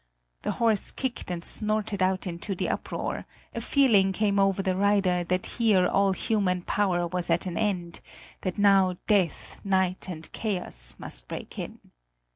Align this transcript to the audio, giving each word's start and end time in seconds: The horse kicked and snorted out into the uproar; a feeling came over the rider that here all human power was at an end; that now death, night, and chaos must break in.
The 0.41 0.53
horse 0.53 0.89
kicked 0.89 1.29
and 1.29 1.45
snorted 1.45 2.01
out 2.01 2.25
into 2.25 2.55
the 2.55 2.69
uproar; 2.69 3.27
a 3.53 3.61
feeling 3.61 4.13
came 4.13 4.39
over 4.39 4.63
the 4.63 4.75
rider 4.75 5.23
that 5.25 5.45
here 5.45 5.85
all 5.85 6.13
human 6.13 6.63
power 6.63 7.05
was 7.05 7.29
at 7.29 7.45
an 7.45 7.55
end; 7.55 8.01
that 8.41 8.57
now 8.57 8.97
death, 9.05 9.61
night, 9.63 10.09
and 10.09 10.31
chaos 10.31 10.95
must 10.97 11.27
break 11.27 11.59
in. 11.59 11.91